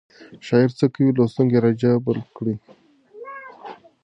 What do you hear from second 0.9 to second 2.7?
کوي لوستونکی راجلب کړي.